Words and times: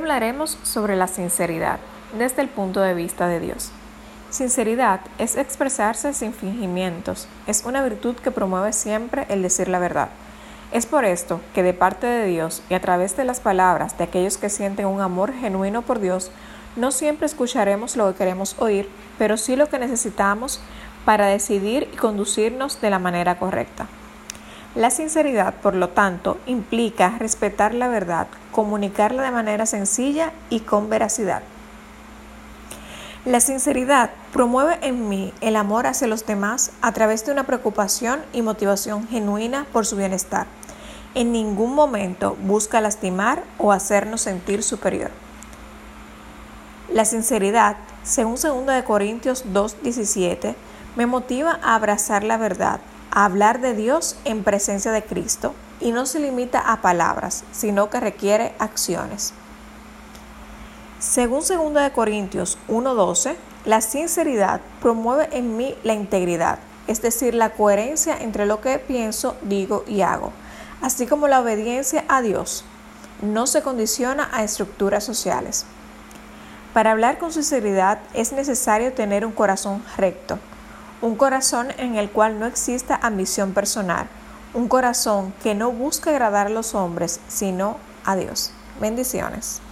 Hablaremos 0.00 0.56
sobre 0.62 0.96
la 0.96 1.08
sinceridad 1.08 1.78
desde 2.18 2.40
el 2.40 2.48
punto 2.48 2.80
de 2.80 2.94
vista 2.94 3.28
de 3.28 3.38
Dios. 3.38 3.70
Sinceridad 4.30 5.00
es 5.18 5.36
expresarse 5.36 6.14
sin 6.14 6.32
fingimientos, 6.32 7.28
es 7.46 7.64
una 7.66 7.82
virtud 7.82 8.16
que 8.16 8.30
promueve 8.30 8.72
siempre 8.72 9.26
el 9.28 9.42
decir 9.42 9.68
la 9.68 9.78
verdad. 9.78 10.08
Es 10.72 10.86
por 10.86 11.04
esto 11.04 11.42
que 11.54 11.62
de 11.62 11.74
parte 11.74 12.06
de 12.06 12.24
Dios 12.24 12.62
y 12.70 12.74
a 12.74 12.80
través 12.80 13.14
de 13.18 13.24
las 13.24 13.40
palabras 13.40 13.98
de 13.98 14.04
aquellos 14.04 14.38
que 14.38 14.48
sienten 14.48 14.86
un 14.86 15.02
amor 15.02 15.34
genuino 15.34 15.82
por 15.82 16.00
Dios, 16.00 16.30
no 16.76 16.92
siempre 16.92 17.26
escucharemos 17.26 17.94
lo 17.94 18.10
que 18.10 18.16
queremos 18.16 18.56
oír, 18.58 18.88
pero 19.18 19.36
sí 19.36 19.54
lo 19.54 19.68
que 19.68 19.78
necesitamos 19.78 20.62
para 21.04 21.26
decidir 21.26 21.90
y 21.92 21.96
conducirnos 21.98 22.80
de 22.80 22.88
la 22.88 22.98
manera 22.98 23.38
correcta. 23.38 23.86
La 24.76 24.90
sinceridad, 24.90 25.54
por 25.54 25.74
lo 25.74 25.88
tanto, 25.88 26.38
implica 26.46 27.16
respetar 27.18 27.74
la 27.74 27.88
verdad, 27.88 28.28
comunicarla 28.52 29.24
de 29.24 29.32
manera 29.32 29.66
sencilla 29.66 30.32
y 30.48 30.60
con 30.60 30.88
veracidad. 30.88 31.42
La 33.24 33.40
sinceridad 33.40 34.10
promueve 34.32 34.78
en 34.82 35.08
mí 35.08 35.34
el 35.40 35.56
amor 35.56 35.88
hacia 35.88 36.06
los 36.06 36.24
demás 36.24 36.70
a 36.82 36.92
través 36.92 37.26
de 37.26 37.32
una 37.32 37.44
preocupación 37.44 38.20
y 38.32 38.42
motivación 38.42 39.08
genuina 39.08 39.66
por 39.72 39.86
su 39.86 39.96
bienestar. 39.96 40.46
En 41.16 41.32
ningún 41.32 41.74
momento 41.74 42.36
busca 42.40 42.80
lastimar 42.80 43.42
o 43.58 43.72
hacernos 43.72 44.20
sentir 44.20 44.62
superior. 44.62 45.10
La 46.92 47.04
sinceridad, 47.04 47.76
según 48.04 48.36
2 48.36 48.84
Corintios 48.84 49.44
2:17, 49.52 50.54
me 50.94 51.06
motiva 51.06 51.58
a 51.62 51.74
abrazar 51.74 52.22
la 52.22 52.36
verdad, 52.36 52.80
hablar 53.10 53.60
de 53.60 53.74
Dios 53.74 54.16
en 54.24 54.44
presencia 54.44 54.92
de 54.92 55.02
Cristo 55.02 55.54
y 55.80 55.92
no 55.92 56.06
se 56.06 56.20
limita 56.20 56.60
a 56.60 56.80
palabras, 56.80 57.44
sino 57.52 57.90
que 57.90 58.00
requiere 58.00 58.54
acciones. 58.58 59.32
Según 60.98 61.40
2 61.40 61.90
Corintios 61.94 62.58
1:12, 62.68 63.36
la 63.64 63.80
sinceridad 63.80 64.60
promueve 64.80 65.28
en 65.32 65.56
mí 65.56 65.74
la 65.82 65.94
integridad, 65.94 66.58
es 66.86 67.02
decir, 67.02 67.34
la 67.34 67.50
coherencia 67.50 68.16
entre 68.18 68.46
lo 68.46 68.60
que 68.60 68.78
pienso, 68.78 69.36
digo 69.42 69.84
y 69.86 70.02
hago, 70.02 70.32
así 70.82 71.06
como 71.06 71.28
la 71.28 71.40
obediencia 71.40 72.04
a 72.08 72.22
Dios. 72.22 72.64
No 73.22 73.46
se 73.46 73.62
condiciona 73.62 74.28
a 74.32 74.44
estructuras 74.44 75.04
sociales. 75.04 75.66
Para 76.72 76.92
hablar 76.92 77.18
con 77.18 77.32
sinceridad 77.32 77.98
es 78.14 78.32
necesario 78.32 78.92
tener 78.92 79.26
un 79.26 79.32
corazón 79.32 79.82
recto, 79.96 80.38
un 81.02 81.16
corazón 81.16 81.68
en 81.78 81.96
el 81.96 82.10
cual 82.10 82.38
no 82.38 82.46
exista 82.46 82.98
ambición 83.02 83.52
personal, 83.52 84.06
un 84.52 84.68
corazón 84.68 85.32
que 85.42 85.54
no 85.54 85.72
busca 85.72 86.10
agradar 86.10 86.48
a 86.48 86.50
los 86.50 86.74
hombres, 86.74 87.20
sino 87.28 87.76
a 88.04 88.16
Dios. 88.16 88.52
Bendiciones. 88.80 89.62